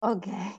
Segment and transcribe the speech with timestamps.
[0.00, 0.52] OK，Hello，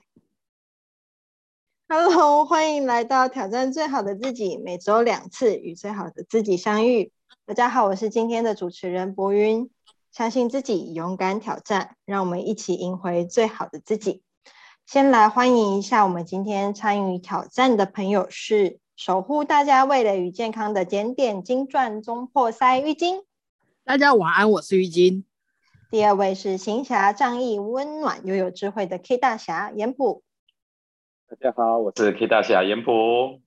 [2.44, 7.12] 欢迎来到挑战最好的自己，每周两次与最好的自己相遇。
[7.46, 9.70] 大家好，我是今天的主持人博云。
[10.10, 14.22] 相信自己，勇敢挑战，让我们一起赢回最好的自己。
[14.86, 23.22] 先来欢迎一下我们今天参与挑战的朋友，是守护大家味蕾与健康的检点金钻中破塞浴巾。
[23.84, 25.22] 大家晚安，我是浴巾。
[25.90, 30.22] 第二位是行侠仗义、温暖又有智慧的 K 大侠严普。
[31.26, 33.40] 大家好，我是 K 大侠严普。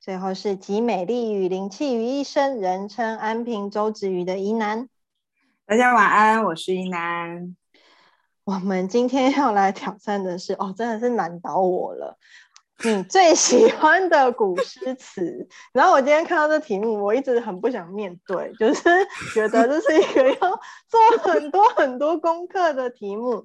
[0.00, 4.88] 最后是集美丽与灵气于一身，人称安平周子瑜的宜南。
[5.66, 7.54] 大家晚安，我是宜南。
[8.42, 12.18] 我们今天要来挑战的是，哦，真的是难倒我了。
[12.82, 18.82] 你最喜欢的古诗词，然后我今天看到这题目，我一直很不想面对，就是
[19.32, 23.44] 觉得这是一个要做很多很多功课的题目。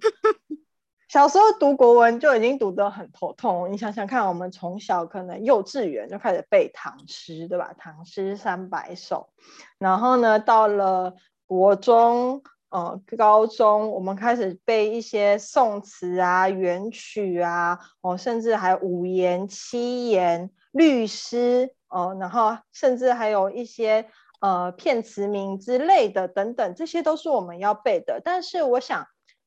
[1.08, 7.74] 小时候读国文就已经读得很头痛，你想想看，我们从小可能幼稚园就开始背唐诗，对吧？
[7.78, 9.30] 唐诗三百首，
[9.78, 12.42] 然后呢，到了国中。
[12.70, 24.08] 呃，高中我们开始背一些宋词啊、元曲啊，哦，甚至还五言、七言、律诗，哦，然后甚至还有一些
[24.40, 28.22] 呃片词名之类的等等，这些都是我们要背的。
[28.24, 29.04] 但是我想，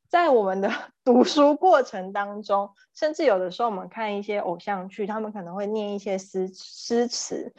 [0.08, 0.68] 在我们的
[1.04, 7.54] 读书过程当中，甚至有的时候我们看一些偶像剧，他们可能会念一些诗诗词。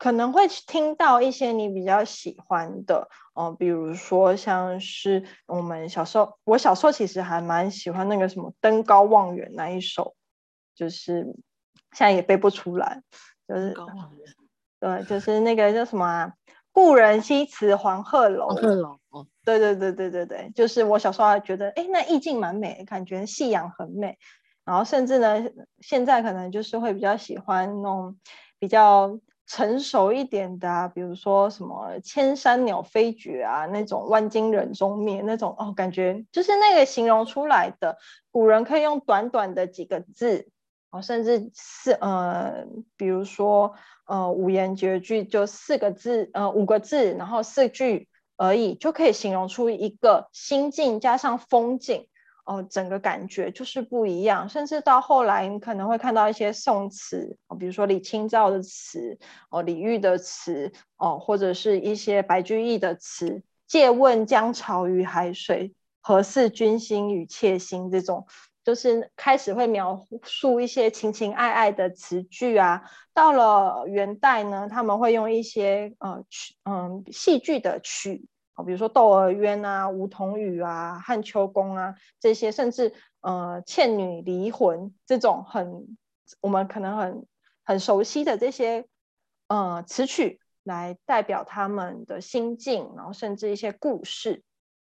[0.00, 10.14] 可能会听到一些你比较喜欢的，哦，比如说像是我们小时候，我小时候其实还蛮喜欢那个什么《登高望远》那一首，
[10.74, 11.24] 就是
[11.92, 13.02] 现在也背不出来，
[13.46, 13.76] 就是
[14.80, 16.32] 对，就是那个叫什么啊？
[16.72, 18.48] 故人西辞黄鹤楼。
[18.48, 24.16] 黄鹤楼，哦，对对对对对对，就是我小时候还觉得，哎，那意境蛮美，感觉夕阳很美，
[24.64, 25.44] 然后甚至呢，
[25.80, 28.18] 现在可能就是会比较喜欢那种
[28.58, 29.20] 比较。
[29.50, 37.98] 成熟一点的啊，比如说什么千山鸟飞绝啊，那种万金人踪灭那种哦，感觉就是那个形容出来的。
[38.30, 40.48] 古人可以用短短的几个字
[40.92, 42.64] 哦，甚至是呃，
[42.96, 43.74] 比如说
[44.06, 52.06] 呃五言绝句，就四个字呃五个字，然后四句而已，就可以形容出一个心境加上风景。
[52.50, 59.16] 哦，整个感觉就是不一样，甚至到后来你可能会看到一些宋词哦，比如说李清照的词
[59.50, 68.26] 哦，李煜的词哦，或者是一些白居易的词，“借问江潮与海水，何似君心与妾心”这种，
[68.64, 72.82] 就是开始会描述一些情情爱爱的词句啊。
[73.14, 78.26] 到了元代呢，他们会用一些呃曲嗯戏剧的曲。
[78.62, 85.96] 比如说《窦娥冤》啊，《梧桐雨》啊，《汉秋宫》啊，这些甚至呃《倩女离魂》这种很
[86.40, 87.26] 我们可能很
[87.64, 88.86] 很熟悉的这些
[89.48, 94.42] 呃词曲，来代表他们的心境，然后甚至一些故事，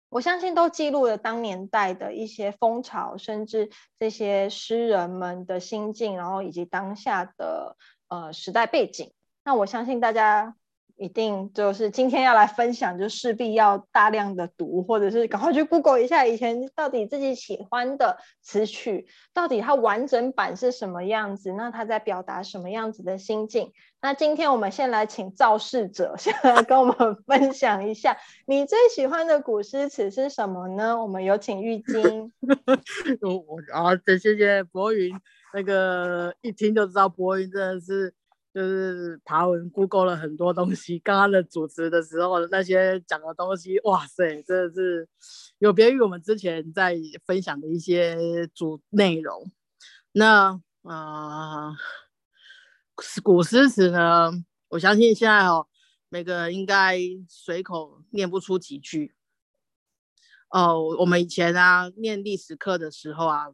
[0.09, 7.77] 我相信都记录了当年代的一些风潮，甚至这些诗人们的心境，然后以及当下的
[8.09, 9.13] 呃时代背景。
[9.45, 10.57] 那我相信大家。
[11.01, 23.73] 一定就是今天要来分享，就势必要大量的读，或者是赶快去 Google 一下以前到底自己喜欢的词曲，到底它完整版是什么样子，那它在表达什么样子的心境。
[24.03, 31.01] 那今天我们先来请造事者 先来跟我们分享一下，你最喜欢的古诗词是什么呢？
[31.01, 32.31] 我们有请玉晶。
[33.23, 35.19] 我我啊，谢谢博云，
[35.55, 38.13] 那个一听就知道博云真的是。
[38.53, 45.09] 就是爬文 Google 了很多东西，刚刚的主持的时候那些讲的东西，哇塞，真的是
[45.59, 49.51] 有别于我们之前在分享的一些主内容。
[50.13, 51.77] 那啊，
[53.23, 54.33] 古诗词呢，
[54.69, 55.69] 我相信现在哦，
[56.09, 59.15] 每个人应该随口念不出几句。
[60.49, 63.47] 哦，我们以前啊念历史课的时候啊，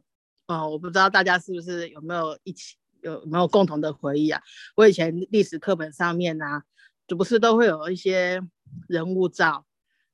[0.47, 2.77] 哦，我不知道大家是不是有没有一起。
[3.11, 4.41] 有没有共同的回忆啊？
[4.75, 6.63] 我以前历史课本上面呢，
[7.07, 8.41] 就不是都会有一些
[8.87, 9.65] 人物照，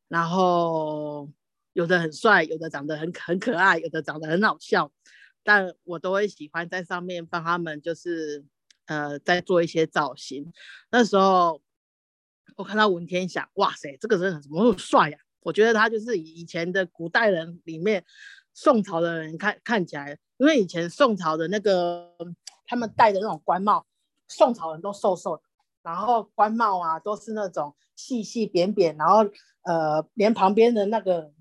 [0.07, 1.29] 然后
[1.73, 4.91] 有的很帅，有的长得很很可爱，有的长得很好笑，
[5.43, 8.45] 但我都会喜欢在上面帮他们，就是
[8.85, 10.53] 呃，在做一些造型。
[10.91, 11.61] 那时候
[12.55, 15.17] 我看到文天祥，哇塞，这个人怎么那么帅呀？
[15.41, 18.05] 我觉得他就是以前的古代人里面，
[18.53, 22.13] 宋朝的人看看起来，因为以前宋朝的那个。
[22.65, 23.85] 他们戴的那种官帽，
[24.27, 25.43] 宋朝人都瘦瘦的，
[25.81, 29.19] 然后官帽啊都是那种细细扁扁，然后
[29.63, 31.31] 呃连旁边的那个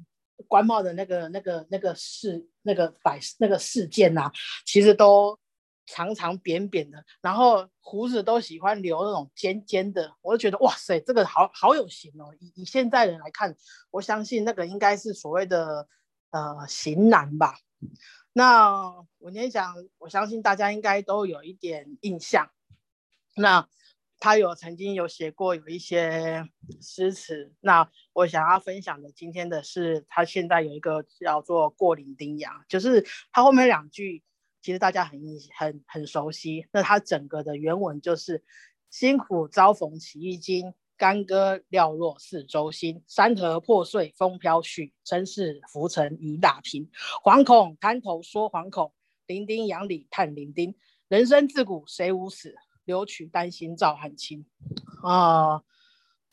[0.49, 4.31] 官帽的那个、那个、那个事、那个摆、那个事件呐，
[4.67, 5.39] 其实都
[5.87, 12.35] 长长扁扁的，然后胡子都喜欢留那种尖尖的，我就觉得哇塞，这个好好有型哦。
[12.41, 13.55] 以以现在人来看，
[13.91, 15.87] 我相信那个应该是所谓的
[16.31, 17.57] 呃型男吧。
[18.35, 22.51] 那我今天讲，我相信大家应该都有一点印象。
[23.37, 23.69] 那
[24.19, 26.49] 他有曾经有写过有一些
[26.81, 27.53] 诗词。
[27.61, 34.23] 那我想要分享的今天的是，他现在有一个叫做《过岭丁洋》，就是他后面两句，
[34.63, 35.21] 其实大家很
[35.59, 36.67] 很很熟悉。
[36.73, 38.43] 那他整个的原文就是
[38.89, 40.73] “辛苦遭逢起义军”。
[41.03, 46.89] 干戈寥落四周星，山河破碎风飘去，身世浮沉雨打平。
[47.25, 48.93] 惶恐滩头说惶恐，
[49.27, 50.77] 伶仃洋里叹伶仃。
[51.09, 52.55] 人生自古谁无死，
[52.85, 54.47] 留取丹心照汗青。
[55.03, 55.65] 啊，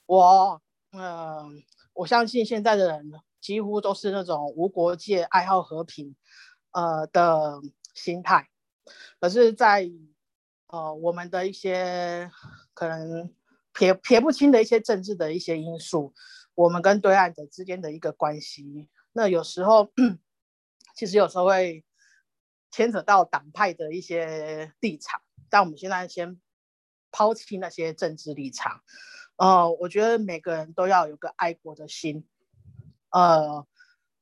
[0.06, 0.62] 我，
[0.92, 1.64] 嗯，
[1.94, 3.12] 我相信现在的人
[3.42, 6.16] 几乎都是那种无国界、爱好和平，
[6.74, 7.60] 呃的
[7.96, 8.48] 心态。
[9.20, 9.90] 可是，在
[10.68, 12.30] 呃我们的一些
[12.76, 13.34] 可能。
[13.80, 16.14] 撇撇不清的一些政治的一些因素，
[16.54, 19.90] 我们跟对岸的之间的一个关系，那有时候
[20.98, 21.86] 其实有时候会
[22.72, 26.42] 牵扯到党派的一些立场，但我们现在先
[27.10, 28.82] 抛弃那些政治立场。
[29.38, 32.28] 呃，我觉得每个人都要有个爱国的心。
[33.12, 33.66] 呃，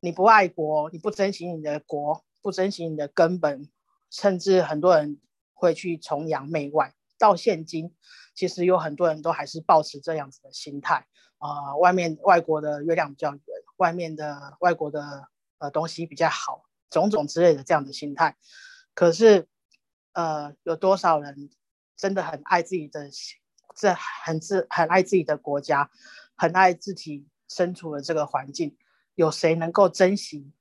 [0.02, 3.68] 你不爱国，你不珍惜你的国，不珍惜你的根本，
[4.12, 5.20] 甚至很多人
[5.56, 6.94] 会去崇洋媚外。
[7.18, 7.96] 到现今。
[8.38, 11.08] 其实有很多人都还是保持这样子的心态
[11.40, 13.42] 啊，外面外国的月亮比较圆，
[13.78, 18.38] 外面的外国的呃东西比较好，种种之类的这样的心态。
[18.94, 19.48] 可是，
[20.14, 21.50] 呃，有多少人
[21.96, 23.10] 真的很爱自己的，
[23.76, 25.90] 这很自很爱自己的国家，
[26.36, 28.78] 很爱自己身处的这个环境？
[29.16, 30.52] 有谁能够珍惜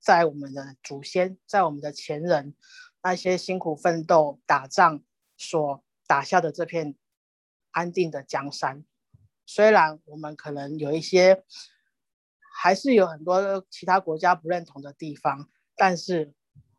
[0.00, 2.54] 在我们的祖先，在我们的前人
[3.02, 5.02] 那些辛苦奋斗打仗
[5.36, 5.82] 所？
[6.06, 6.94] 打下的这片
[7.72, 8.84] 安定的江山，
[9.44, 11.44] 虽然我们可能有一些，
[12.56, 16.32] 还是有很多其他国家不认同的地方，但是，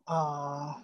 [0.06, 0.82] 呃，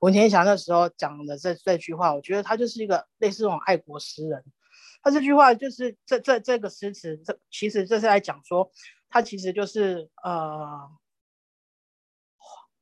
[0.00, 4.44] 文天祥那时候讲的这这句话，我觉得他就是一个类似这种爱国诗人。
[5.02, 8.72] 他这句话就是这这这个诗词，这其实这是在讲说，
[9.08, 10.90] 他其实就是呃，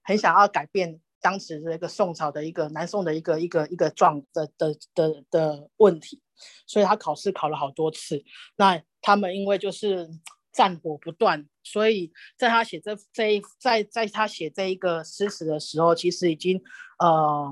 [0.03, 1.01] 很想要改变。
[1.25, 6.21] 当时这个宋朝的一个南宋的一个一个一个状的的的的问题，
[6.67, 8.23] 所以他考试考了好多次。
[8.57, 10.07] 那他们因为就是
[10.53, 16.63] 战火不断，所以在他写这这一在在他写这一个诗词的时候，其实已经
[16.99, 17.51] 呃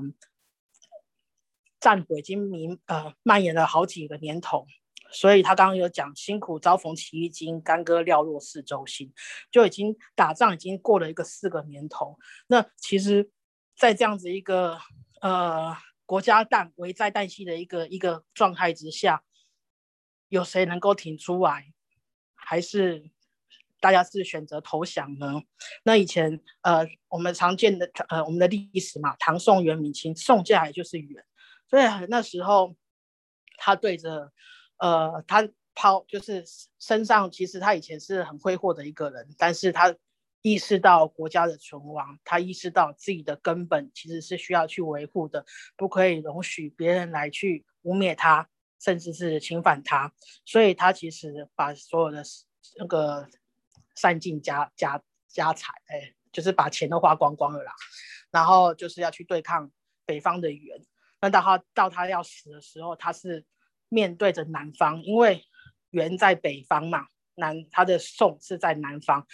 [1.79, 4.67] 战火已经弥呃蔓延了好几个年头。
[5.11, 9.11] 所以他刚刚有讲辛苦遭逢起义军，干戈寥落四周星，
[9.51, 12.19] 就已经打仗已经过了一个四个年头。
[12.45, 13.31] 那其实。
[13.75, 14.79] 在这样子一个
[15.21, 15.75] 呃
[16.05, 19.23] 国家旦危在旦夕的一个一个状态之下，
[20.29, 21.73] 有谁能够挺出来，
[22.35, 23.09] 还是
[23.79, 25.41] 大家是选择投降呢？
[25.83, 31.25] 那以前呃我们常见的呃我们的历史嘛，唐宋元明清，宋下来就是元，
[31.67, 32.75] 所以那时候
[33.57, 34.31] 他对着
[34.77, 36.45] 呃他抛就是
[36.79, 39.95] 身上其实他以前是很挥霍的一个人，但是他。
[40.43, 45.45] 意识到国家的存亡，他意识到自己的根本其实是需要去维护的，
[45.77, 50.13] 不可以容许别人来去污蔑他，甚至是侵犯他。
[50.45, 52.21] 所以他其实把所有的
[52.77, 53.27] 那个
[53.95, 57.73] 散尽家家家财，哎，就是把钱都花光光了啦。
[58.29, 59.71] 然后就是要去对抗
[60.05, 60.77] 北方的元。
[61.21, 63.45] 那到他到他要死的时候，他是
[63.87, 65.41] 面对着南方，因为
[65.91, 69.25] 元在北方嘛，南他的宋是在南方。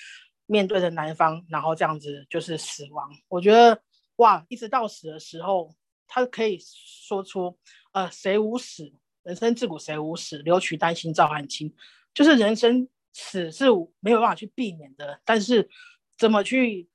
[0.52, 3.08] 面对着南方，然后这样子就是死亡。
[3.28, 3.80] 我觉得
[4.16, 5.76] 哇，一直到死的时候，
[6.08, 7.56] 他可以说出
[7.92, 8.92] 呃，谁无死？
[9.22, 10.40] 人生自古谁无死？
[10.40, 11.72] 留取丹心照汗青。
[12.16, 13.66] 就是人生死是
[14.00, 15.70] 没有办法去避免的，但是
[16.18, 16.90] 怎么去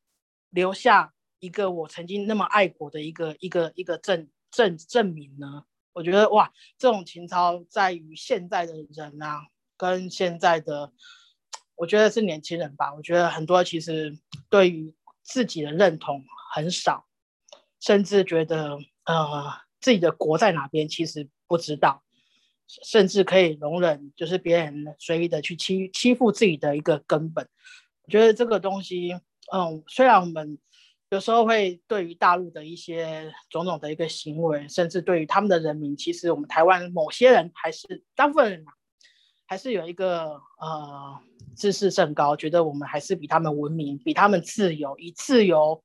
[0.51, 5.65] 留下一个我曾经那么爱国的一个一个一个证证证明呢？
[5.93, 9.47] 我觉得哇，这种情操在于现在的人啊，
[9.77, 10.93] 跟现在的。
[11.77, 12.95] 我觉得是年轻人吧。
[12.95, 14.17] 我觉得很多其实
[14.49, 16.23] 对于自己的认同
[16.55, 17.07] 很少，
[17.81, 22.03] 甚至觉得呃自己的国在哪边其实不知道，
[22.85, 27.49] 甚至可以容忍就是别人随意的去欺欺负自己的一个根本。
[28.05, 29.13] 我觉得这个东西，
[29.53, 30.59] 嗯，虽然我们
[31.11, 38.65] 有时候会对于大陆的一些种种的一个行为，甚至对于他们的人民，其实我们台湾某些人还是大部分人
[39.47, 41.21] 还是有一个呃
[41.55, 45.83] 自视甚高，觉得我们还是比他们文明，比他们自由，以自由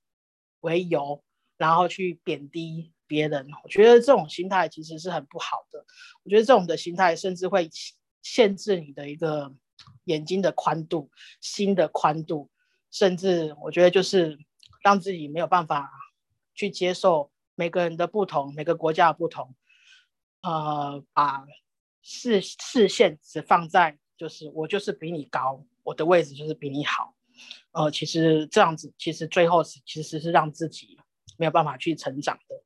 [0.62, 1.24] 为由，
[1.58, 3.48] 然后去贬低别人。
[3.63, 5.86] 我觉得这种心态其实是很不好的。
[6.24, 7.70] 我觉得这种的心态甚至会
[8.22, 9.54] 限制你的一个
[10.06, 11.10] 眼睛的宽度、
[11.42, 12.50] 心的宽度，
[12.92, 14.38] 甚至我觉得就是
[14.84, 15.92] 让自己没有办法
[16.56, 19.56] 去接受每个人的不同、每个国家的不同。
[20.42, 21.46] 呃，把
[22.12, 27.16] 视视线只放在就是我就是比你高，我的位置就是比你好。
[27.72, 30.98] 呃，其实这样子，其实最后是其实是让自己
[31.38, 32.63] 没有办法去成长的。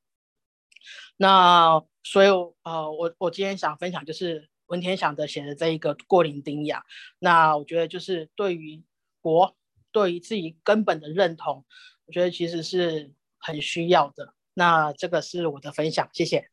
[1.17, 2.27] 那所以
[2.63, 6.85] 呃，我我今天想分享就是文天祥的写的这一个过零丁雅。
[7.19, 8.81] 那我觉得就是对于
[9.19, 9.57] 国，
[9.91, 11.65] 对于自己根本的认同，
[12.05, 14.33] 我觉得其实是很需要的。
[14.53, 16.49] 那这个是我的分享，谢谢。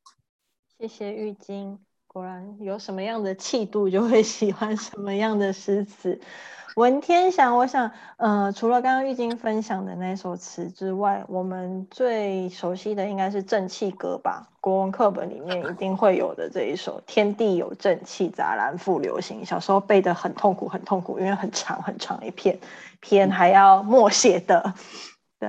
[0.78, 1.78] 谢谢玉晶，
[2.12, 6.21] 果然有什么样的气度，就会喜欢什么样的诗词。
[6.75, 14.49] 文天祥，我想，呃，除了刚刚玉晶分享的那首词之外，我们最熟悉的应该是《正气歌》吧？
[14.61, 19.47] 国文课本里面一定会有的这一首“天地有正气，杂然复流行”。
[19.47, 22.59] 小时候背得很痛苦，很痛苦，因为很长很长一篇，
[22.99, 24.75] 篇还要默写的。
[25.38, 25.49] 对，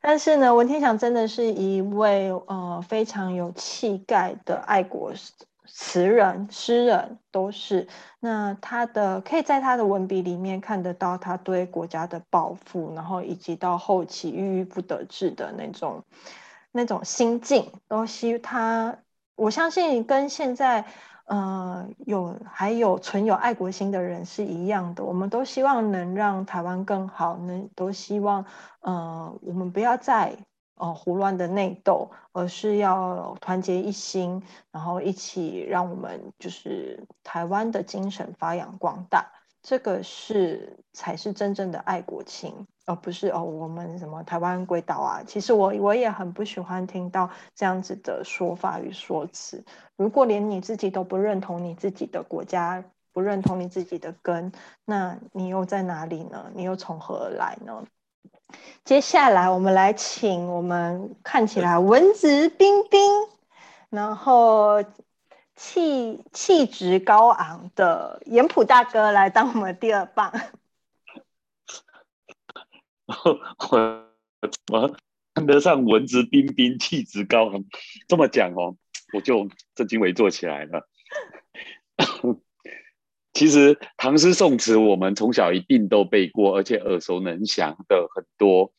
[0.00, 5.14] 但是呢，文天祥真的是一位呃非常有气概的爱国
[5.66, 7.88] 词人、诗人，都是。
[8.20, 16.02] 那他的可以在他的文笔里面看得到他对国家的抱负，然后以及到后期郁郁不得志的那种
[16.70, 18.96] 那种心境，都希他，
[19.36, 20.84] 我相信跟现在。
[21.24, 28.44] 呃，有还有存有爱国心的人是一样的，我们都希望能让台湾更好，能都希望，
[28.80, 30.36] 呃，我们不要再
[30.82, 39.24] 呃胡乱的内斗，而是要团结一心，然后一起让我们就是台湾的精神发扬光大。
[39.62, 45.22] 这个是才是真正的爱国情，而不是哦，我们什么台湾鬼岛啊？
[45.24, 49.64] 其实我我也很不喜欢听到这样子的说法与说辞。
[49.94, 54.50] 如果连你自己都不认同你自己的国家，不认同你自己的根，
[54.84, 56.50] 那你又在哪里呢？
[56.56, 57.84] 你又从何而来呢？
[58.84, 63.00] 接下来我们来请我们看起来文质彬彬，
[63.90, 64.84] 然后。
[65.54, 70.32] 气气质高昂的严普大哥来当我们第二棒。
[73.06, 73.40] 我
[74.72, 74.96] 我
[75.34, 77.64] 看得上文质彬彬、气质高昂，
[78.08, 78.74] 这么讲哦，
[79.12, 80.88] 我就正襟危坐起来了。
[83.42, 88.72] 其实唐诗宋词，我们从小一定都背过，而且耳熟能详的很多。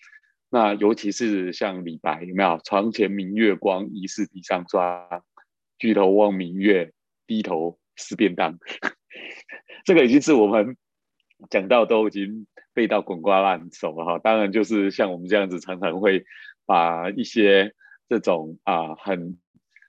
[0.49, 5.21] 那尤其是像李白，有没有“床前明月光，疑是地上霜”。
[5.77, 6.93] 举头望明月，
[7.27, 8.57] 低头思便当。
[9.83, 10.77] 这个已经是我们
[11.49, 14.19] 讲到都已经背到滚瓜烂熟了哈。
[14.19, 16.23] 当然，就是像我们这样子，常常会
[16.65, 17.73] 把一些
[18.07, 19.37] 这种啊很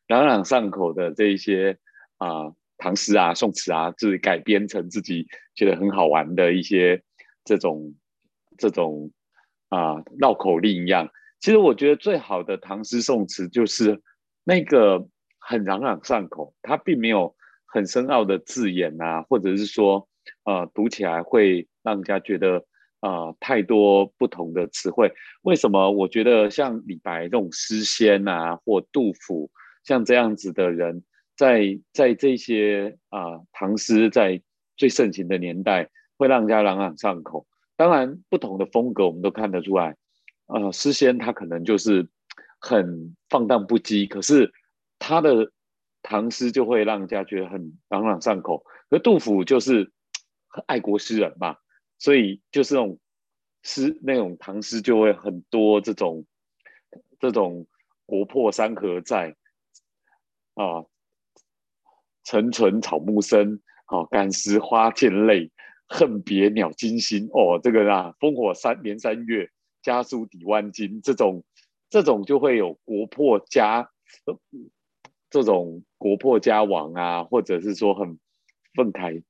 [0.09, 1.79] 朗朗上口的这一些
[2.17, 2.53] 啊
[2.85, 7.03] 唐诗啊、宋词啊，就是改编成自己觉得很好玩的一些
[7.43, 7.95] 这种
[8.59, 9.11] 这种
[9.71, 11.09] 啊绕口令一样。
[11.41, 14.03] 其实我觉得最好的唐诗宋词就是
[14.45, 15.09] 那个。
[15.47, 17.37] 很朗朗上口，它并没有
[17.67, 20.09] 很深奥的字眼啊，或者是说，
[20.45, 22.65] 呃，读起来会让人家觉得，
[23.01, 25.13] 呃，太多不同的词汇。
[25.43, 25.91] 为什么？
[25.91, 29.51] 我觉得像李白这种诗仙啊，或杜甫
[29.85, 31.05] 像这样子的人，
[31.37, 34.43] 在在这些啊唐诗在
[34.77, 37.47] 最盛行的年代，会让人家朗朗上口。
[37.77, 39.97] 当然，不同的风格我们都看得出来，
[40.47, 42.09] 呃，诗仙他可能就是
[42.59, 44.53] 很放荡不羁，可是。
[44.97, 45.53] 他的
[46.01, 49.93] 唐诗就会让人家觉得很朗朗上口，而杜甫就是
[50.67, 51.57] 爱国诗人嘛，
[51.99, 52.99] 所以就是那种
[53.63, 56.25] 诗那种唐诗就会很多这种
[57.19, 57.67] 这种
[58.07, 59.37] 国破山河在
[60.55, 60.87] 啊，
[62.25, 65.51] 沉沉草木深，好感时花溅泪，
[65.87, 67.29] 恨别鸟惊心。
[67.33, 69.49] 哦，这个啊，烽火三连三月，
[69.83, 71.45] 家书抵万金，这种
[71.89, 73.91] 这种就会有国破家。
[75.31, 78.19] 这种国破家亡啊，或者是说很
[78.75, 79.21] 愤慨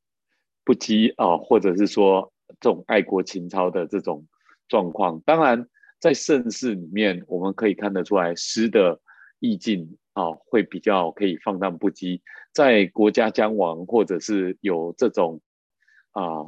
[0.63, 4.27] 不羁啊，或者是说这种爱国情操的这种
[4.69, 5.67] 状况，当然
[5.99, 9.01] 在盛世里面，我们可以看得出来诗的
[9.41, 12.21] 意境啊，会比较可以放荡不羁。
[12.53, 15.41] 在国家将亡，或者是有这种
[16.13, 16.47] 啊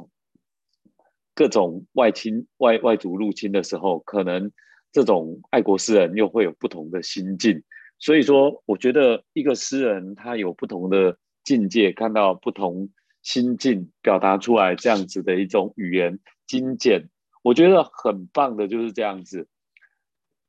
[1.35, 4.51] 各种外侵外外族入侵的时候，可能
[4.91, 7.61] 这种爱国诗人又会有不同的心境。
[7.99, 12.89] 所以说，我觉得一个诗人他有不同的境界，看到不同
[13.21, 17.09] 心境表达出来这样子的一种语言精简，
[17.43, 19.47] 我觉得很棒的就是这样子。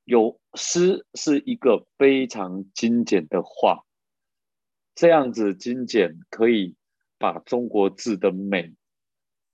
[0.09, 3.85] 有诗是一个非常精简的话，
[4.95, 6.77] 这样子精简可以
[7.19, 8.75] 把中国字的美，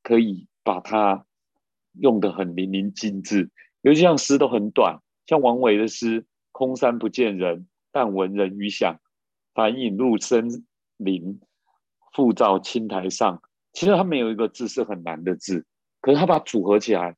[0.04, 1.26] 可以把它
[1.94, 3.50] 用的很淋漓尽致。
[3.80, 9.00] 尤其像诗都很短，像王维的诗“空山不见人，但闻人语响。
[9.54, 10.64] 返影入深
[10.98, 11.40] 林，
[12.12, 13.42] 复照青苔上。”
[13.74, 15.66] 其实它没有一个字是很难的字，
[16.00, 17.16] 可是它把组合起来，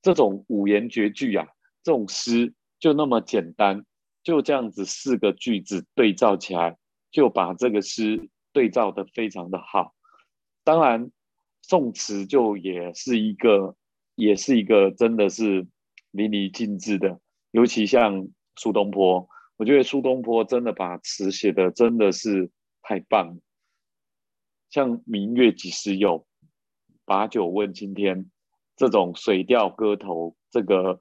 [0.00, 1.46] 这种五言绝句啊，
[1.82, 2.54] 这种诗。
[2.82, 3.86] 就那么简单，
[4.24, 6.76] 就这样子四个句子对照起来，
[7.12, 9.94] 就把这个诗对照的非常的好。
[10.64, 11.12] 当然，
[11.62, 13.76] 宋词就也是一个，
[14.16, 15.68] 也是一个真的是
[16.10, 17.20] 淋漓尽致的。
[17.52, 22.50] 尤其像苏东坡，我觉得苏东坡真的把词写的真的是
[22.82, 23.40] 太棒了。
[24.70, 26.26] 像“明月几时有，
[27.04, 28.28] 把酒问青天”
[28.74, 31.00] 这种《水调歌头》这个。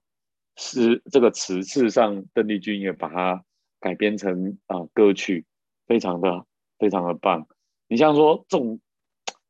[0.55, 3.43] 诗这个词，事实上邓丽君也把它
[3.79, 5.45] 改编成啊歌曲，
[5.87, 6.45] 非常的
[6.77, 7.47] 非常的棒。
[7.87, 8.79] 你像说这种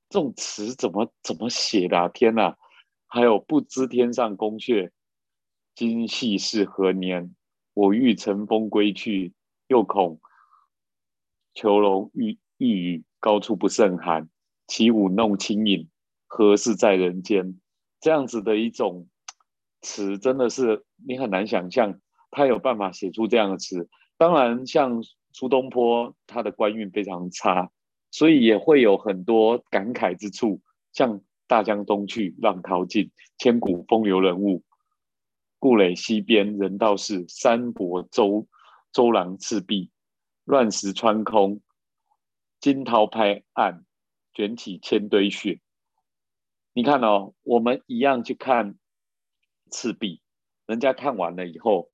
[0.09, 2.09] 这种词怎么怎么写的？
[2.09, 2.57] 天哪！
[3.07, 4.91] 还有不知天上宫阙，
[5.75, 7.35] 今夕是何年？
[7.73, 9.33] 我欲乘风归去，
[9.67, 10.21] 又恐
[11.53, 14.29] 囚笼欲欲语，高处不胜寒。
[14.67, 15.89] 起舞弄清影，
[16.27, 17.59] 何事在人间？
[17.99, 19.09] 这样子的一种。
[19.81, 23.89] 词真的是你很难想象，他有办法写出这样的词。
[24.17, 27.71] 当然，像苏东坡，他的官运非常差，
[28.11, 30.61] 所以也会有很多感慨之处。
[30.93, 34.63] 像“大江东去，浪淘尽，千古风流人物。
[35.57, 38.47] 故垒西边，人道是三国周
[38.91, 39.89] 周郎赤壁，
[40.43, 41.61] 乱石穿空，
[42.59, 43.85] 惊涛拍岸，
[44.33, 45.59] 卷起千堆雪。”
[46.73, 48.75] 你看哦，我们一样去看。
[49.71, 50.21] 赤壁，
[50.67, 51.89] 人家看完了以后，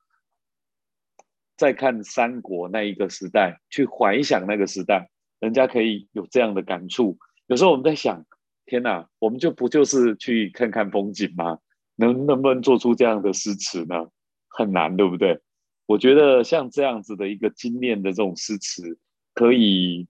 [1.56, 7.18] 再看三国那一个时代，去怀想那个时代，人家可以有这样的感触。
[7.46, 8.26] 有时候我们在想，
[8.66, 11.60] 天哪，我们就不就是去看看风景吗？
[11.96, 14.08] 能能不能做出这样的诗词呢？
[14.50, 15.40] 很难，对不对？
[15.86, 19.00] 我觉得像这样子的一个精炼的这种诗词，
[19.34, 20.08] 可以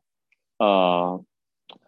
[0.57, 1.23] 呃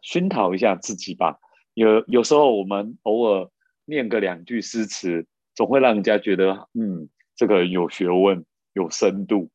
[0.02, 1.40] 熏陶一下自己吧。
[1.74, 3.50] 有有时候我们偶尔
[3.86, 5.26] 念个两句诗词。
[5.60, 9.52] 总会让人家觉得，嗯，这个有学问、有深度。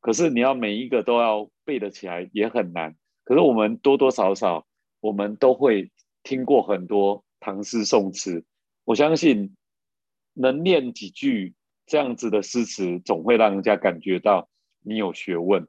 [0.00, 2.94] 可是你要每一个都要背得起来，也很难。
[3.24, 4.66] 可是我们多多少少，
[5.00, 5.90] 我们都会
[6.22, 8.44] 听过很多唐诗宋词。
[8.84, 9.56] 我相信
[10.34, 11.54] 能念几句
[11.86, 14.50] 这样子的诗词，总会让人家感觉到
[14.82, 15.66] 你有学问，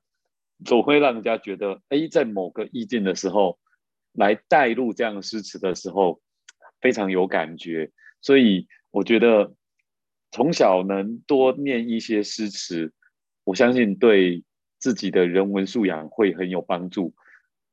[0.66, 3.58] 总会让人家觉得，哎，在某个意境的时候，
[4.12, 6.20] 来带入这样诗词的时候，
[6.82, 7.90] 非常有感觉。
[8.20, 9.54] 所以我觉得。
[10.38, 12.94] 从小能多念一些诗词，
[13.44, 14.44] 我相信对
[14.78, 17.16] 自己的人文素养会很有帮助。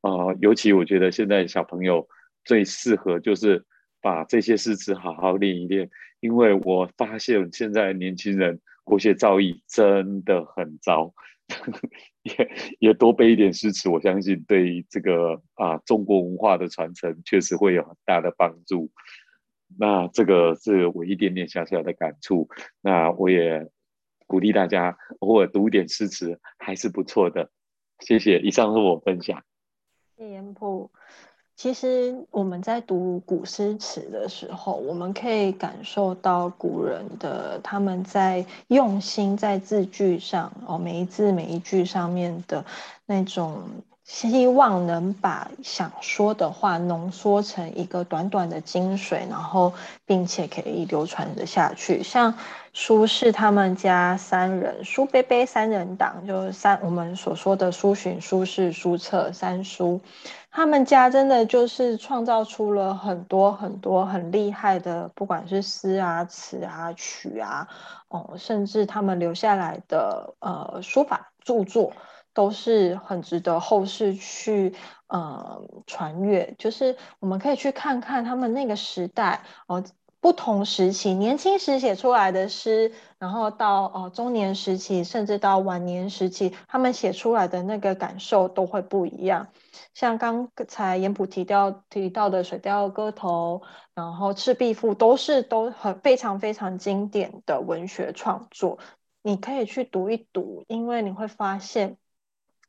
[0.01, 2.09] 呃，尤其我觉得现在小朋友
[2.43, 3.67] 最适合就是
[4.01, 11.13] 把这些诗词好好练一练，因为我发现现在年轻人国学造诣真的很糟，
[12.25, 18.91] 也也多背一点诗词，我相信对这个啊中国文化的传承确实会有很大的帮助。
[19.79, 22.49] 那这个是我一点点小小的感触，
[22.81, 23.71] 那我也
[24.27, 27.51] 鼓励大家偶尔读一点诗词还是不错的。
[28.01, 29.43] 谢谢，以上是我分享。
[30.17, 30.91] 谢言普，
[31.57, 42.65] 其实我们在读古诗词的时候，我们可以感受到古人的他们在用心在字句上哦，每一字每一句上面的
[43.07, 43.63] 那种。
[44.05, 49.73] 希望能把想说的话浓缩成一个短短的精髓，然后
[50.05, 52.03] 并且可以流传的下去。
[52.03, 52.35] 像
[52.75, 59.99] 苏轼他们家三人，苏贝贝三人党，就是三我们所说的苏洵、苏轼、苏辙三苏，
[60.51, 67.67] 他们家真的就是创造出了很多很多很厉害的，不管是诗啊、词啊、曲啊，
[68.09, 71.95] 哦，甚至他们留下来的呃书法著作。
[72.35, 74.75] 都是很值得后世去
[75.07, 79.83] 呃传阅，就是我们可以去看看他们那个时代哦，
[80.21, 89.47] 不同时期年轻时写出来的诗，然后到哦中年时期，甚至到晚年时期，他们写出来的那个感受都会不一样。
[89.93, 93.63] 像刚才严普提到提到的《水调歌头》，
[93.95, 98.79] 然后《赤壁赋》，都是都很非常非常经典的文学创作，
[99.23, 101.97] 你可以去读一读，因为你会发现。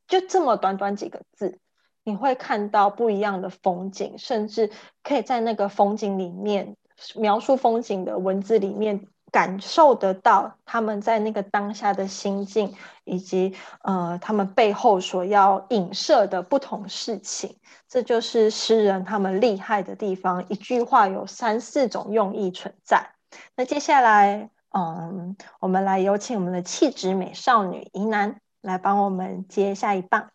[0.06, 1.58] 就这么短短几个字，
[2.04, 4.70] 你会看到不一样的风景，甚至
[5.02, 6.76] 可以在那个风景里面
[7.14, 9.06] 描述风景的文字里面。
[9.32, 20.48] 感受得到他们在那个当下的心境，以及呃他们背后所要影射的不同事情，这就是诗人他们厉害的地方。
[20.48, 23.10] 一句话有三四种用意存在。
[23.56, 30.28] 那接下来，嗯，我们来有请我们的气质美少女怡南来帮我们接下一棒。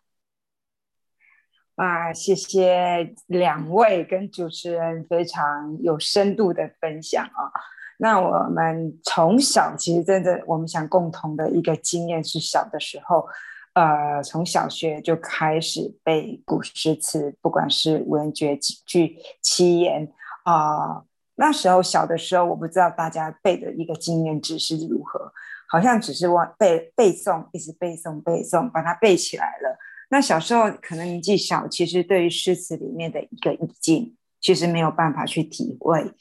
[1.76, 7.52] 啊，谢谢两位跟主持人非常有深度的分享啊。
[7.98, 13.28] 那我们从小其实真的，我们想共同的一个经验是小的时候，
[13.74, 20.10] 呃，从小学就开始背古诗词，不管是文绝句、七言
[20.44, 21.04] 啊。
[21.34, 25.32] 那时候小的时候，我不知道大家背的一个经验值是如何，
[25.72, 29.78] 好像只是忘背背诵，一直背诵背诵，把它背起来了。
[30.10, 36.12] 那小时候可能年纪小，其实对于诗词里面的一个意境，其实没有办法去体会。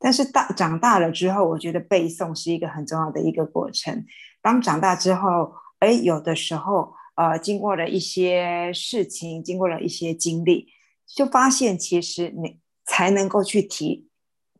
[0.00, 4.04] 但是大长大了之后，我觉得背诵是一个很重要的一个过程。
[4.42, 10.66] 当长大之后，哎，有的时候，呃，经过了一些事情，经过了一些经历，
[11.06, 14.08] 就发现其实你才能够去体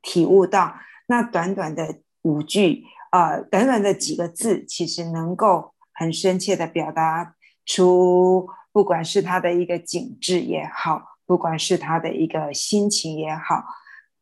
[0.03, 0.77] 体悟到，
[1.09, 13.65] 那短短的五句，呃，短短的几个字，其实能够很深切的表达出，不管是他的一个景致也好，不管是他的一个心情也好，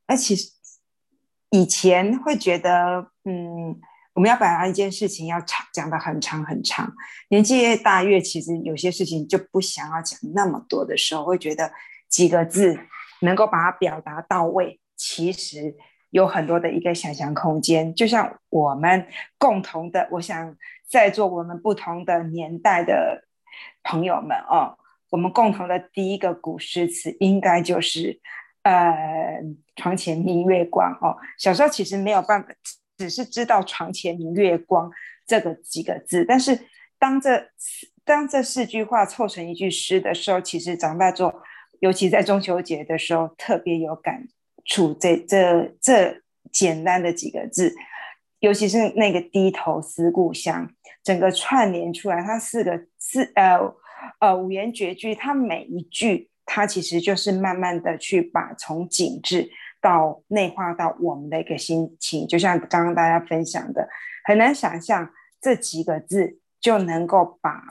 [0.06, 0.52] 而其实。
[1.50, 3.78] 以前会觉得，嗯，
[4.14, 6.92] 我们要表达一件事情，要长讲的很长很长。
[7.28, 11.70] 年纪越大，越其实有些事情就不想要讲那么多的时候，会觉得
[12.08, 12.76] 几个字
[13.20, 15.76] 能够把它表达到位，其实
[16.14, 17.92] 有很多的一个想象空间。
[17.94, 20.56] 就像我们共同的，我想
[20.88, 23.24] 在座我们不同的年代的
[23.82, 24.78] 朋友们哦，
[25.10, 28.20] 我们共同的第一个古诗词，应该就是。
[28.64, 29.42] 呃，
[29.76, 32.48] 床前明月光哦，小时候其实没有办法，
[32.96, 34.90] 只是知道床前明月光
[35.26, 36.58] 这个几个字，但是
[36.98, 37.50] 当这
[38.06, 41.34] 当这四句话凑成一句诗的时候，其实长大之后，
[41.80, 44.26] 尤其在中秋节的时候，特别有感
[44.64, 44.94] 处。
[44.94, 46.22] 这这这
[46.52, 47.74] 简单的几个字，
[48.40, 50.70] 尤其是那个低头思故乡，
[51.02, 53.58] 整个串联出来，它四个四呃
[54.20, 56.30] 呃五言绝句，它每一句。
[56.46, 59.50] 它其实就是慢慢的去把从景致
[59.80, 63.88] 到内化到我们的一个心情，就像刚刚大家分享的，
[64.24, 67.62] 很难想象这几个字就能够把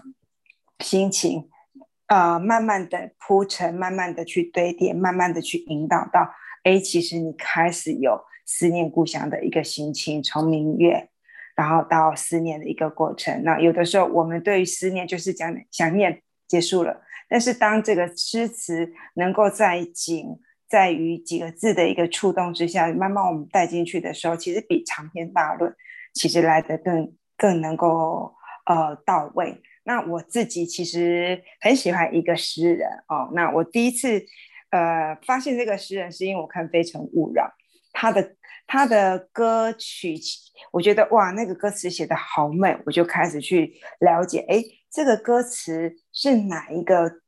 [0.80, 1.52] 心情，
[2.14, 6.30] 呃，慢慢的铺陈，慢慢的去堆叠，慢慢的去引导到，
[6.62, 11.10] 哎，其实你开始有思念故乡的一个心情，从明月，
[11.56, 13.42] 然后到思念的一个过程。
[13.44, 17.02] 那有的时候我们对于思念就是讲想念结束了。
[17.28, 25.74] 但是当这个诗词能够在景在于几个字的一个触动之下，慢慢我们带进去的时候，其实比长篇大论
[26.14, 28.36] 其实来的更更能够
[28.68, 29.64] 呃到位。
[29.84, 33.30] 那我自己其实很喜欢一个诗人哦。
[33.34, 34.26] 那我第一次
[34.72, 37.44] 呃发现这个诗人，是因为我看《非诚勿扰》，
[37.92, 38.36] 他的
[38.68, 40.16] 他的歌曲，
[40.72, 47.20] 我觉得哇，那个歌词写的好美，我就开始去了解，哎，这个歌词是哪一个？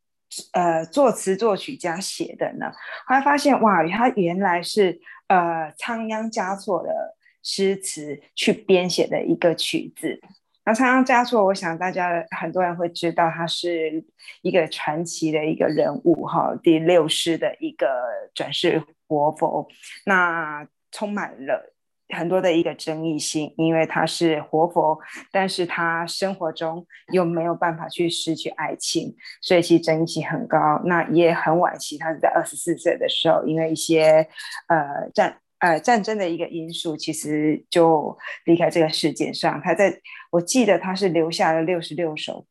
[0.52, 2.70] 呃，作词作曲家写的呢，
[3.06, 10.20] 后来发现哇，他原来是呃仓央嘉措的诗词去编写的一个曲子。
[10.66, 14.04] 那仓央嘉措，我想大家很多人会知道，他是
[14.42, 17.88] 一个传奇的一个人物哈，第六世的一个
[18.34, 19.68] 转世活佛，
[20.06, 21.72] 那充满了。
[22.10, 24.96] 很多的一个争议性，因为他是活佛，
[25.32, 30.80] 但是他生活中又没有办法去失去爱情，所以其实争议性很高。
[30.86, 34.28] 那也很惋惜，他是在二十四岁的时候，因为一些
[34.68, 39.60] 呃战呃战争的一个因素，其实就离开这个世界上。
[39.64, 40.00] 他在
[40.32, 42.46] 我记得他是留下了六十六首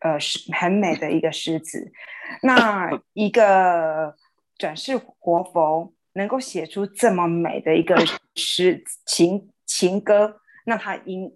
[0.00, 1.92] 呃诗很美的一个诗词。
[2.42, 4.14] 那 一个
[4.56, 5.94] 转世活佛。
[6.14, 7.94] 能够写出这么美的一个
[8.34, 11.32] 诗情情歌，那他应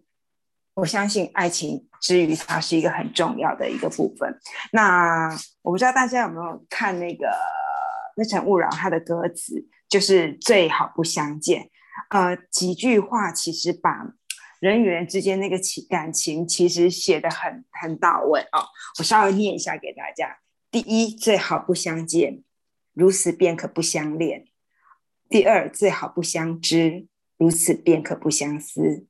[0.74, 4.36] 我相信爱情之于它是一个很重要的一个部分。
[4.72, 5.28] 那
[5.62, 7.26] 我不知道大家有没有看那个
[8.16, 11.68] 《那层勿扰》，他的歌词就是最好不相见。
[12.08, 14.14] 呃，几句话其实把
[14.58, 18.64] 人与人之间那个情感情其实写的很很到位哦。
[18.98, 20.38] 我稍微念一下给大家：
[20.70, 22.42] 第一，最好不相见，
[22.94, 24.46] 如此便可不相恋。
[25.28, 29.06] 第二，最好不相知，如此便可不相思；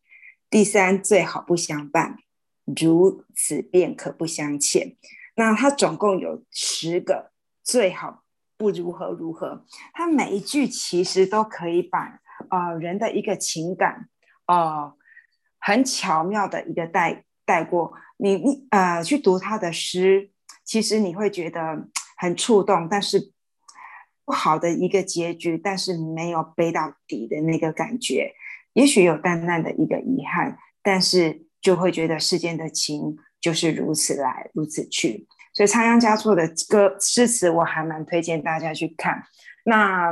[0.51, 2.17] 第三，最好不相伴，
[2.65, 4.97] 如此便可不相欠。
[5.37, 7.31] 那它总共有十个
[7.63, 8.22] 最好
[8.63, 9.65] 不如何如何。
[9.93, 14.09] 他每一句其实都可以把啊人的一个情感
[14.47, 14.95] 啊
[15.59, 17.93] 很巧妙的一个带带过。
[18.19, 20.31] 你你呃去读他的诗，
[20.65, 23.33] 其实你会觉得很触动，但是
[24.25, 28.33] 不好的一个结局，但是没有背到底的那个感觉，
[28.75, 35.27] 也许有淡淡的一个遗憾，但是就会觉得世间的情就是如此来如此去。
[35.53, 39.23] 所以仓央嘉措的歌诗词，我还蛮推荐大家去看。
[39.67, 40.11] 那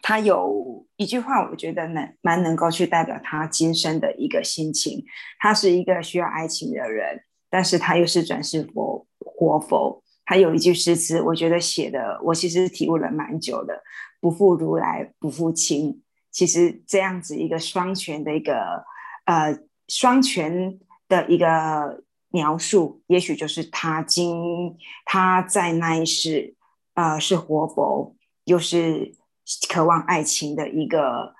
[0.00, 5.04] 他有一句话，我觉得能蛮能够去代表他今生的一个心情。
[5.40, 10.00] 他是一个需要爱情的人，但是他又是转世佛活佛。
[10.24, 13.82] 他有一句诗词，我觉得写的我其实体悟了蛮久的
[14.22, 18.84] ：“不负如来不负卿。”其实这样子一个双全的一个
[19.24, 22.04] 呃双全的一个。
[22.34, 26.56] 描述也许就是他今他在那一世，
[26.94, 29.14] 呃，是活佛，又是
[29.68, 31.36] 渴望爱情的一个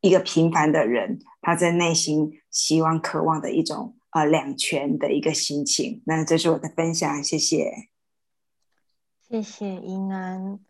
[0.00, 6.04] 一个平凡的人，他在内心希望渴望的一种呃两全的一个心情。
[6.06, 7.88] 那这是我的分享，谢谢，
[9.28, 10.60] 谢谢英安。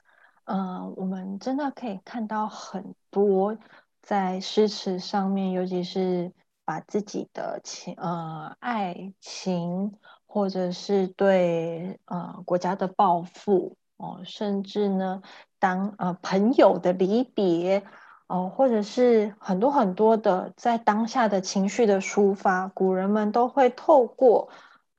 [0.44, 3.58] 嗯，我们真的可以看到很多
[4.00, 6.32] 在诗词上面，尤其是。
[6.64, 9.94] 把自己的情呃爱情，
[10.26, 15.22] 或者是对呃国家的抱负哦，甚至呢
[15.58, 17.82] 当呃朋友的离别
[18.26, 24.48] 哦，或者是很多很多的在当下的情绪的抒发，古人们都会透过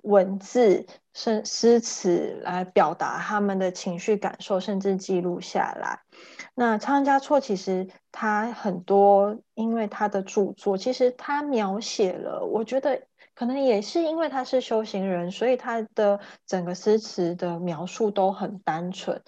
[0.04, 6.02] 文字、诗诗词来表达他们的情绪感受，甚至记录下来。
[6.56, 19.22] 那仓央嘉措其实他很多，因为他的著作，其实他描写了，我觉得可能也是因为他是修行人，所以他的整个诗词的描述都很单纯，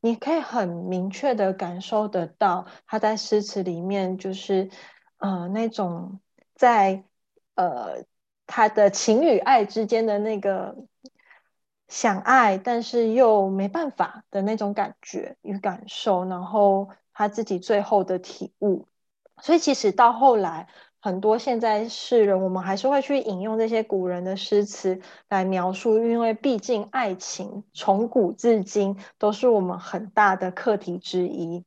[0.00, 4.68] 你可以很明确的感受得到他在诗词里面就是
[5.16, 6.20] 呃那种
[6.54, 7.04] 在
[7.54, 8.04] 呃
[8.46, 10.76] 他的情与爱之间的那个。
[11.88, 18.86] 想爱，但是又没办法的那种感觉与感受，然后他自己最后的体悟。
[19.40, 20.68] 所以其实到后来，
[21.00, 31.64] 很多现在世人，我们还是会去引用这些古人的诗词来描述，因为毕竟爱情从古至今都是我们很大的课题之一。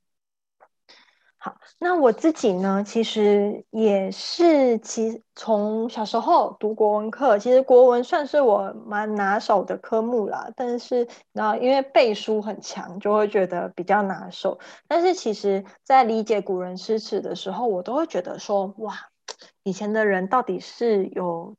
[1.42, 10.52] 好，那我自己呢，其实也是，其从小时候读国文课，其实国文算是我蛮拿手的科目啦。
[10.54, 14.60] 但是，那因为背书很强，就会觉得比较拿手。
[14.86, 18.96] 但是，其实在理解古人诗词的时候，我都会觉得说，哇，
[19.64, 21.56] 以前的人到底是有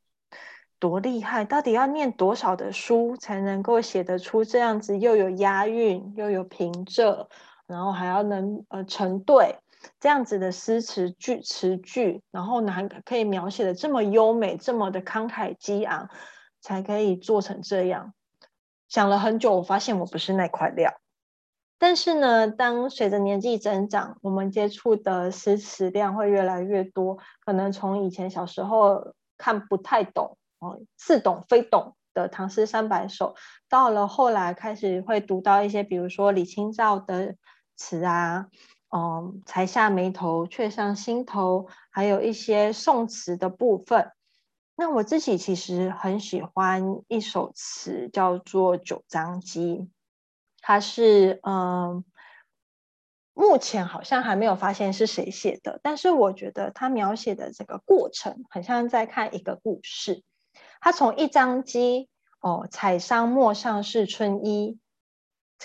[0.78, 1.46] 多厉害？
[1.46, 7.28] 到底要念多少的书才能够写得出这样子，又有押韵，又有平仄，
[7.66, 9.56] 然后还要能呃成对。
[9.98, 16.08] 这样子的诗词句词句，然后呢可以描写的这么优美，这么的慷慨激昂，
[16.60, 18.12] 才可以做成这样。
[18.88, 20.92] 想了很久，我发现我不是那块料。
[21.78, 33.34] 但是呢，当随着年纪增长，我们接触的诗词量会越来越多，可能从以前小时候看不太懂哦，似懂非懂的唐诗三百首，
[33.68, 37.36] 到了后来开始会读到一些，比如说李清照的
[37.76, 38.48] 词啊。
[38.92, 44.10] 嗯，才下眉头，却上心头，还有一些宋词的部分。
[44.74, 49.76] 那我自己其实很喜欢一首词，叫做《九张机》，
[50.60, 52.04] 它是嗯，
[53.34, 60.24] 目前好像还没有发现是谁写的，但是我觉得他描写的这个过程，很像在看一个故事。
[60.80, 62.08] 他从一张机
[62.40, 64.78] 哦，采桑陌上是春衣。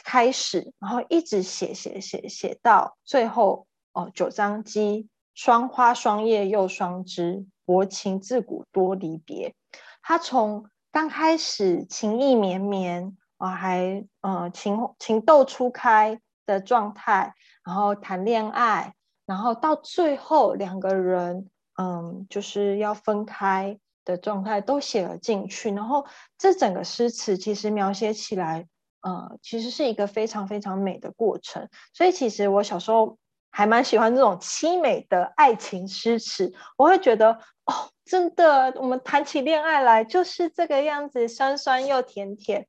[0.04, 9.56] 开始，然后一直写写写写到最后哦，九章机，双花双叶又双枝，薄情自古多离别。
[10.02, 18.94] 他从刚开始情意绵绵啊，还呃情情窦初开的状态，然后谈恋爱，
[19.26, 25.72] 然后到最后两个人嗯就是要分开的状态都写了进去。
[25.72, 26.06] 然后
[26.38, 28.68] 这整个诗词其实描写起来。
[29.06, 33.20] 呃，其实是一个非常非常美的过程，所以其实我小时候
[33.52, 36.52] 还蛮喜欢这种凄美的爱情诗词。
[36.76, 37.34] 我会觉得，
[37.66, 42.68] 哦，真的，我们谈起恋爱来就是这个样子，酸酸又甜甜。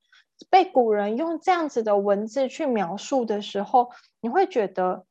[0.50, 5.06] 被古人用这样子的文字去描述的时候，你会觉得，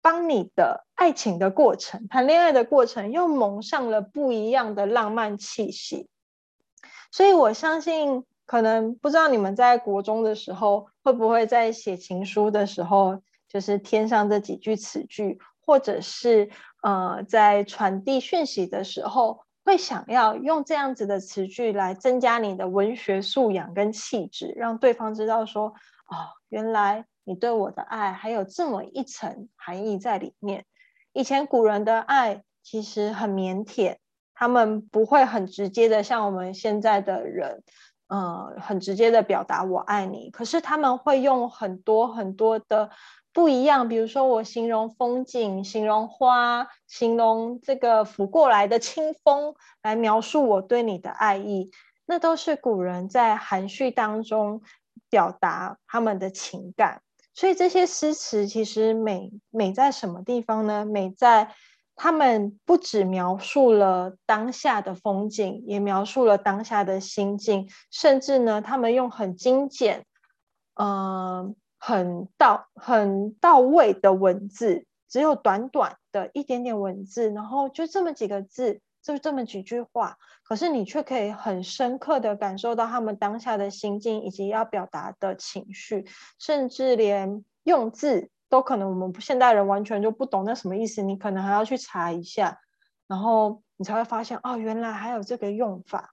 [0.00, 6.08] 帮你的爱情的过程、谈恋爱的过程又蒙上了不一样的浪漫气息。
[7.10, 8.24] 所以我相信。
[8.46, 16.48] 可能不知道你们在国中的时候会不会在写情书的时候，就是添上这几句词句，或者是
[16.82, 25.74] 呃在传递讯息的时候，会想要用这样子的词句来增加你的文学素养跟气质，让对方知道说，
[26.06, 30.64] 哦，原来你对我的爱还有这么一层含义在里面。
[31.12, 33.96] 以前古人的爱其实很腼腆，
[34.34, 37.64] 他们不会很直接的像我们现在的人。
[38.08, 42.90] 呃，很直接的表达我爱你，可是他们会用很多很多的
[43.32, 51.70] 不一样，比如说我形容风景，形容花，形容这个拂过来的清风，来描述我对你的爱意，
[52.06, 54.62] 那都是古人在含蓄当中
[55.10, 57.02] 表达他们的情感。
[57.34, 60.84] 所以这些诗词其实美美在什么地方呢？
[60.84, 61.54] 美在。
[61.96, 70.04] 他们不只描述了当下的风景，也描述了当下的心境，甚至呢，他们用很精简、
[70.74, 86.04] 嗯，很到很到位的文字，只有短短的一点点文字，然后就这么几个字，就这么几句话，可是你却可以很深刻的感受到他们当下的心境以及要表达的情绪，
[86.38, 88.28] 甚至连用字。
[88.48, 92.60] 都可能我们现代人完全就不懂那什么意思，你可能还要去查一下，
[93.08, 96.10] 然后你才会发现哦，原来还有这个用法。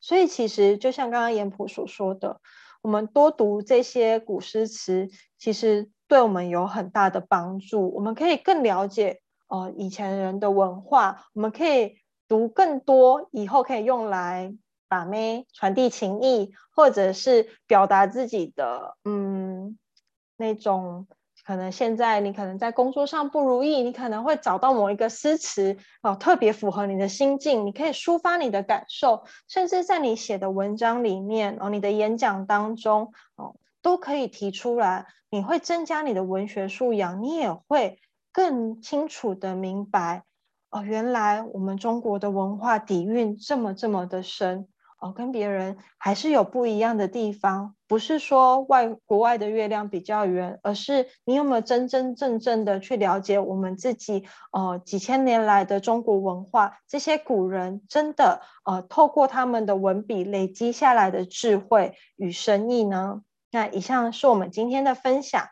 [0.00, 2.40] 所以其实就像刚刚严普所说的，
[2.80, 7.92] 我们多读这些古诗词，其实对我们有很大的帮助。
[7.94, 14.56] 我们可以更了解哦以前人的文化，我们可以读更多，以后可以用来
[14.88, 19.78] 把妹、传递情谊，或者是表达自己的嗯
[20.38, 21.06] 那种。
[21.44, 35.06] 可能现在你可能在工作上不如意，你可能会找到某一个诗词哦，特别符合你的心境，你可以抒发你的感受，甚至在你写的文章里面哦，你的演讲当中哦，都可以提出来。
[35.30, 37.98] 你会增加你的文学素养，你也会
[38.32, 40.24] 更清楚的明白
[40.70, 44.68] 哦，原来我们中国的文化底蕴这么这么的深。
[45.00, 54.26] 哦，跟别人还是有不一样的地方，不是说外国外的月亮比较圆，而是你有没有真真正正的去了解我们自己？
[54.52, 63.22] 呃，几千年来的中国文化，这些古人真的呃，透过他们的文笔累积下来的智慧与深意呢？
[63.50, 65.48] 那以上是我们今天的分享。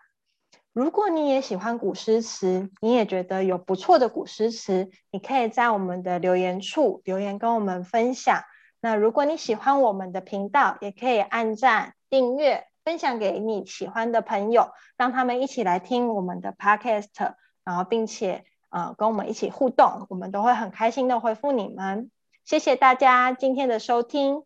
[0.75, 8.43] 如果你也喜欢古诗词，你也觉得有不错的古诗词，你可以在我们的留言处留言跟我们分享。
[8.81, 22.11] 那如果你喜欢我们的频道，也可以按赞、订阅、分享给你喜欢的朋友，让他们一起来听我们的 podcast，然后并且呃跟我们一起互动，我们都会很开心的回复你们。
[22.45, 24.45] 谢谢大家今天的收听，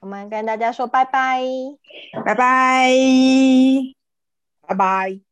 [0.00, 1.40] 我们跟大家说拜拜，
[2.24, 2.90] 拜拜，
[4.66, 5.31] 拜拜。